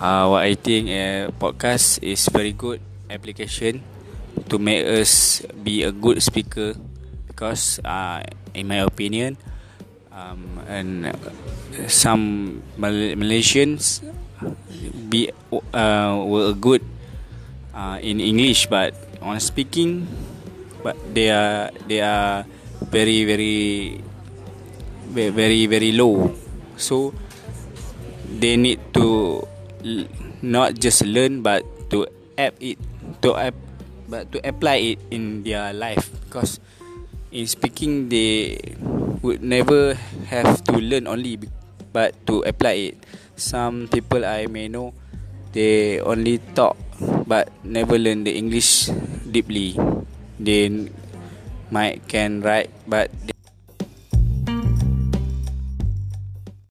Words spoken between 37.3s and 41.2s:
in speaking they would never have to learn